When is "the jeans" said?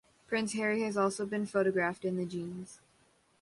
2.17-2.79